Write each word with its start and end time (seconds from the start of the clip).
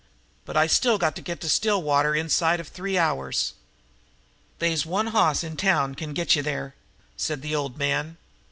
But 0.45 0.57
I 0.57 0.65
got 0.97 1.15
to 1.15 1.21
get 1.21 1.41
to 1.41 1.47
Stillwater 1.47 2.15
inside 2.15 2.59
of 2.59 2.69
three 2.69 2.97
hours." 2.97 3.53
"They's 4.57 4.83
one 4.83 5.05
hoss 5.13 5.43
in 5.43 5.55
town 5.57 5.93
can 5.93 6.13
get 6.13 6.35
you 6.35 6.41
there," 6.41 6.73
said 7.17 7.43
the 7.43 7.53
old 7.53 7.77
man. 7.77 8.17